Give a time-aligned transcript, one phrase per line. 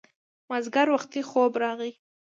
[0.49, 1.91] مازیګر وختي خوب راغی